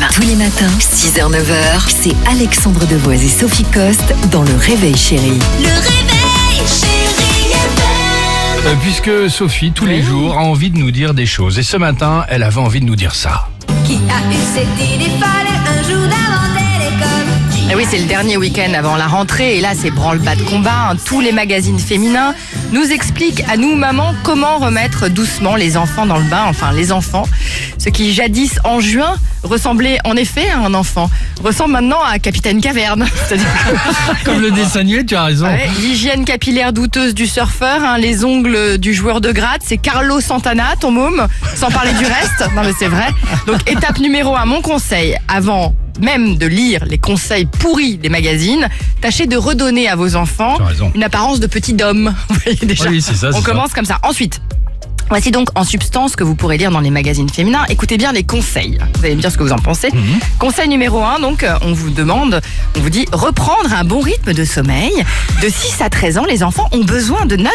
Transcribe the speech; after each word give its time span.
FM. 0.00 0.08
Tous 0.12 0.22
les 0.22 0.36
matins, 0.36 0.70
6h-9h, 0.80 1.80
c'est 1.88 2.14
Alexandre 2.30 2.86
Devoise 2.86 3.22
et 3.24 3.28
Sophie 3.28 3.64
Coste 3.64 4.14
dans 4.30 4.42
Le 4.42 4.54
Réveil 4.56 4.96
Chérie. 4.96 5.38
Le 5.58 5.68
réveil, 5.68 6.66
chérie 6.66 7.50
FM. 7.52 8.66
Euh, 8.66 8.74
Puisque 8.82 9.30
Sophie, 9.30 9.72
tous 9.72 9.86
les 9.86 10.02
jours, 10.02 10.34
a 10.36 10.40
envie 10.42 10.70
de 10.70 10.78
nous 10.78 10.90
dire 10.90 11.14
des 11.14 11.26
choses. 11.26 11.58
Et 11.58 11.62
ce 11.62 11.76
matin, 11.76 12.24
elle 12.28 12.42
avait 12.42 12.60
envie 12.60 12.80
de 12.80 12.86
nous 12.86 12.96
dire 12.96 13.14
ça. 13.14 13.48
Qui 13.84 13.94
a 13.94 14.20
eu 14.30 14.36
cette 14.54 14.84
idée? 14.88 15.10
Folle 15.18 15.28
un 15.68 15.82
jour 15.88 16.06
c'est 17.90 17.98
le 17.98 18.04
dernier 18.06 18.36
week-end 18.36 18.72
avant 18.74 18.96
la 18.96 19.06
rentrée 19.06 19.58
et 19.58 19.60
là 19.60 19.70
c'est 19.74 19.90
branle-bas 19.90 20.34
de 20.34 20.42
combat. 20.42 20.90
hein. 20.90 20.96
Tous 21.04 21.20
les 21.20 21.30
magazines 21.32 21.78
féminins 21.78 22.34
nous 22.72 22.90
expliquent 22.90 23.44
à 23.48 23.56
nous 23.56 23.76
mamans 23.76 24.12
comment 24.24 24.58
remettre 24.58 25.08
doucement 25.08 25.54
les 25.54 25.76
enfants 25.76 26.04
dans 26.06 26.16
le 26.18 26.24
bain, 26.24 26.44
enfin 26.48 26.72
les 26.72 26.90
enfants. 26.90 27.24
Ce 27.78 27.88
qui 27.88 28.12
jadis 28.12 28.58
en 28.64 28.80
juin 28.80 29.14
ressemblait 29.44 29.98
en 30.04 30.16
effet 30.16 30.48
à 30.50 30.58
un 30.58 30.74
enfant, 30.74 31.08
ressemble 31.44 31.72
maintenant 31.74 32.02
à 32.02 32.18
Capitaine 32.18 32.60
Caverne. 32.60 33.06
Que- 33.28 33.34
Comme 34.24 34.40
le 34.40 34.50
dessin 34.50 34.80
animé, 34.80 35.04
tu 35.06 35.14
as 35.14 35.24
raison. 35.24 35.46
Ouais, 35.46 35.68
L'hygiène 35.80 36.24
capillaire 36.24 36.72
douteuse 36.72 37.14
du 37.14 37.26
surfeur, 37.26 37.84
hein, 37.84 37.98
les 37.98 38.24
ongles 38.24 38.78
du 38.78 38.94
joueur 38.94 39.20
de 39.20 39.30
gratte, 39.30 39.62
c'est 39.64 39.78
Carlo 39.78 40.20
Santana, 40.20 40.74
ton 40.80 40.90
môme, 40.90 41.26
sans 41.54 41.70
parler 41.70 41.92
du 41.92 42.04
reste. 42.04 42.52
Non 42.56 42.62
mais 42.64 42.72
c'est 42.78 42.88
vrai. 42.88 43.06
Donc 43.46 43.58
étape 43.70 43.98
numéro 44.00 44.34
un, 44.36 44.44
mon 44.46 44.60
conseil, 44.60 45.16
avant 45.28 45.74
même 46.00 46.36
de 46.36 46.46
lire 46.46 46.84
les 46.86 46.98
conseils 46.98 47.46
pourris 47.46 47.96
des 47.98 48.08
magazines, 48.08 48.68
tâchez 49.00 49.26
de 49.26 49.36
redonner 49.36 49.88
à 49.88 49.96
vos 49.96 50.16
enfants 50.16 50.58
une 50.94 51.02
apparence 51.02 51.40
de 51.40 51.46
petit 51.46 51.76
homme. 51.82 52.14
Vous 52.28 52.36
voyez 52.44 52.66
déjà. 52.66 52.88
Oui, 52.90 53.02
c'est 53.02 53.14
ça, 53.14 53.30
c'est 53.32 53.38
On 53.38 53.42
ça. 53.42 53.50
commence 53.50 53.72
comme 53.72 53.84
ça. 53.84 53.98
Ensuite. 54.02 54.40
Voici 55.08 55.30
donc 55.30 55.48
en 55.54 55.64
substance 55.64 56.12
ce 56.12 56.16
que 56.16 56.24
vous 56.24 56.34
pourrez 56.34 56.58
lire 56.58 56.70
dans 56.70 56.80
les 56.80 56.90
magazines 56.90 57.28
féminins. 57.28 57.64
Écoutez 57.68 57.96
bien 57.96 58.12
les 58.12 58.24
conseils. 58.24 58.78
Vous 58.98 59.04
allez 59.04 59.14
me 59.14 59.20
dire 59.20 59.30
ce 59.30 59.38
que 59.38 59.42
vous 59.44 59.52
en 59.52 59.58
pensez. 59.58 59.88
Mhm. 59.92 60.18
Conseil 60.38 60.68
numéro 60.68 61.02
1, 61.02 61.20
donc 61.20 61.42
euh, 61.42 61.54
on 61.62 61.72
vous 61.72 61.90
demande, 61.90 62.40
on 62.76 62.80
vous 62.80 62.90
dit 62.90 63.06
reprendre 63.12 63.72
un 63.72 63.84
bon 63.84 64.00
rythme 64.00 64.32
de 64.32 64.44
sommeil. 64.44 64.92
De 65.42 65.48
6 65.48 65.80
à 65.80 65.90
13 65.90 66.18
ans, 66.18 66.24
les 66.24 66.42
enfants 66.42 66.68
ont 66.72 66.82
besoin 66.84 67.24
de 67.26 67.36
9 67.36 67.52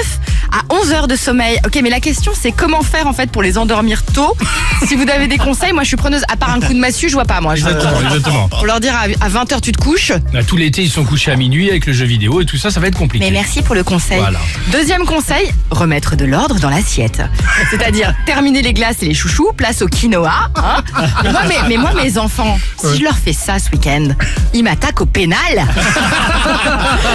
à 0.52 0.74
11 0.74 0.92
heures 0.94 1.08
de 1.08 1.16
sommeil. 1.16 1.58
Ok, 1.66 1.80
mais 1.84 1.90
la 1.90 2.00
question 2.00 2.32
c'est 2.40 2.52
comment 2.52 2.82
faire 2.84 3.08
en 3.08 3.14
fait 3.14 3.30
pour 3.30 3.42
les 3.42 3.58
endormir 3.58 4.04
tôt? 4.04 4.36
Si 4.88 4.96
vous 4.96 5.08
avez 5.08 5.28
des 5.28 5.38
conseils, 5.38 5.74
moi 5.74 5.84
je 5.84 5.90
suis 5.90 5.96
preneuse. 5.96 6.24
À 6.28 6.36
part 6.36 6.50
un 6.50 6.60
coup 6.60 6.74
de 6.74 6.80
massue, 6.80 7.08
je 7.08 7.14
vois 7.14 7.26
pas 7.26 7.40
moi. 7.40 7.54
Je 7.56 7.68
Exactement, 7.68 8.02
exactement. 8.02 8.50
pour 8.50 8.66
leur 8.66 8.80
dire 8.80 8.96
à 8.96 9.30
20h 9.30 9.62
tu 9.62 9.72
te 9.72 9.78
couches. 9.80 10.12
Là, 10.34 10.44
tout 10.44 10.58
l'été, 10.58 10.82
ils 10.82 10.90
sont 10.90 11.04
couchés 11.04 11.32
à 11.32 11.36
minuit 11.36 11.70
avec 11.70 11.86
le 11.86 11.94
jeu 11.94 12.06
vidéo 12.06 12.42
et 12.42 12.46
tout 12.46 12.58
ça, 12.58 12.72
ça 12.72 12.80
va 12.80 12.88
être 12.88 12.98
compliqué. 12.98 13.24
Mais 13.26 13.32
merci 13.32 13.62
pour 13.62 13.76
le 13.76 13.84
conseil. 13.84 14.18
Voilà. 14.18 14.40
Deuxième 14.72 15.06
conseil, 15.06 15.52
remettre 15.70 16.16
de 16.16 16.26
l'ordre 16.26 16.60
dans 16.60 16.72
l'assiette. 16.72 17.22
C'est-à-dire 17.70 18.14
terminer 18.26 18.62
les 18.62 18.74
glaces 18.74 18.98
et 19.02 19.06
les 19.08 19.14
chouchous, 19.14 19.52
place 19.56 19.82
au 19.82 19.88
quinoa. 19.88 20.50
hein. 20.56 20.84
mais, 21.24 21.32
moi, 21.32 21.42
mes, 21.48 21.56
mais 21.70 21.78
moi, 21.78 21.92
mes 21.94 22.18
enfants, 22.18 22.58
si 22.78 23.00
je 23.00 23.04
leur 23.04 23.18
fais 23.18 23.34
ça 23.34 23.60
ce 23.60 23.70
week-end, 23.72 24.10
ils 24.54 24.64
m'attaquent 24.64 25.02
au 25.02 25.06
pénal. 25.06 25.38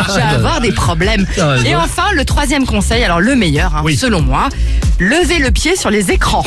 je 0.09 0.15
vais 0.15 0.23
avoir 0.23 0.61
des 0.61 0.73
problèmes. 0.73 1.27
Raison. 1.37 1.65
Et 1.65 1.75
enfin, 1.77 2.05
le 2.15 2.25
troisième 2.25 2.67
conseil, 2.67 3.03
alors 3.05 3.21
le 3.21 3.34
meilleur, 3.34 3.75
hein, 3.77 3.83
Oui. 3.84 3.97
selon 3.97 4.23
moi, 4.23 4.49
lever 4.99 5.39
le 5.39 5.51
pied 5.51 5.77
sur 5.77 5.91
les 5.91 6.11
écrans. 6.11 6.45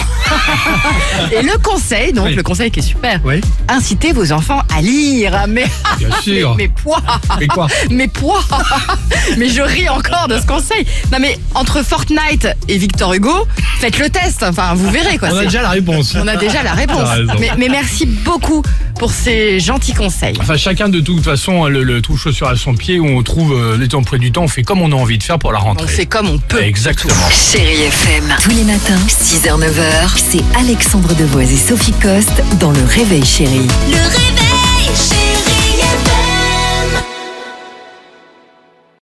et 1.32 1.42
le 1.42 1.58
conseil, 1.60 2.14
donc 2.14 2.26
Oui. 2.26 2.36
le 2.36 2.44
conseil 2.44 2.72
qui 2.72 2.80
est 2.80 2.84
super, 2.84 3.20
Oui, 3.24 3.42
incitez 3.68 4.12
vos 4.12 4.32
enfants 4.32 4.62
à 4.76 4.82
lire. 4.82 5.46
Mais, 5.48 5.66
bien 5.98 6.10
sûr. 6.22 6.56
mais, 6.56 6.68
mais 6.68 6.72
quoi 6.84 7.02
Mais 7.40 7.48
quoi 7.48 7.68
mais 7.90 8.08
poids 8.08 8.44
Mais 9.38 9.50
je 9.50 9.62
ris 9.62 9.88
encore 9.90 10.28
de 10.28 10.40
ce 10.40 10.46
conseil. 10.46 10.86
Non 11.12 11.20
mais 11.20 11.38
entre 11.56 11.84
Fortnite 11.84 12.48
et 12.68 12.78
Victor 12.78 13.14
Hugo, 13.14 13.48
faites 13.80 13.98
le 14.00 14.10
test. 14.10 14.44
Enfin, 14.44 14.74
vous 14.76 14.90
verrez 14.90 15.18
quoi. 15.18 15.30
On 15.32 15.36
a 15.36 15.40
C'est- 15.40 15.46
déjà 15.46 15.62
la 15.62 15.70
réponse. 15.70 16.16
on 16.16 16.28
a 16.28 16.36
déjà 16.36 16.64
la 16.64 16.74
réponse. 16.74 17.04
T'as 17.04 17.14
raison. 17.16 17.34
Mais, 17.40 17.52
mais 17.58 17.70
merci 17.70 18.06
beaucoup 18.06 18.64
pour 19.00 19.12
ces 19.12 19.60
gentils 19.60 19.94
conseils. 19.94 20.36
Enfin, 20.40 20.58
chacun 20.58 20.90
de 20.90 21.00
toute 21.00 21.24
façon 21.24 21.64
a 21.64 21.70
le, 21.70 21.84
le 21.84 22.02
trouve 22.02 22.20
chaussure 22.20 22.48
à 22.50 22.56
son 22.56 22.76
pied 22.76 23.00
où 23.00 23.08
on 23.08 23.24
trouve 23.24 23.54
euh, 23.54 23.78
les 23.78 23.94
emplois 23.96 24.18
du 24.20 24.32
temps, 24.32 24.44
on 24.44 24.48
fait 24.48 24.62
comme 24.64 24.82
on 24.82 24.92
a 24.92 24.96
envie 24.96 25.18
de 25.18 25.24
faire 25.24 25.40
pour 25.40 25.52
la 25.54 25.60
On 25.62 25.64
rentrée. 25.64 25.88
fait 25.88 26.06
comme 26.06 26.28
on 26.30 26.38
peut. 26.38 26.62
Exactement. 26.62 27.14
Chérie 27.32 27.84
FM. 27.84 28.36
Tous 28.44 28.50
les 28.52 28.64
matins, 28.66 29.00
6h-9h, 29.08 30.10
c'est 30.18 30.44
Alexandre 30.60 31.16
Devoise 31.16 31.52
et 31.52 31.58
Sophie 31.58 31.94
Coste 31.94 32.44
dans 32.60 32.72
Le 32.72 32.84
Réveil 32.84 33.24
Chérie. 33.26 33.68
Le 33.90 33.98
réveil, 33.98 34.96
chérie 34.96 35.29